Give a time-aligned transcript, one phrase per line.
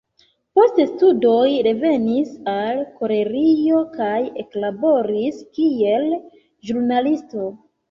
[0.59, 6.11] Post studoj revenis al Koreio kaj eklaboris kiel
[6.73, 7.49] ĵurnalisto.